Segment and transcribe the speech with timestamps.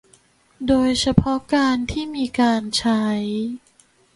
[0.67, 3.03] โดยเฉพาะการที่มีการใช้